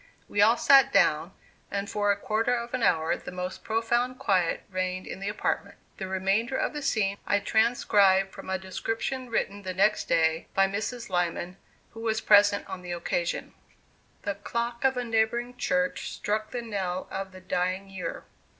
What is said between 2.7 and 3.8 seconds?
an hour the most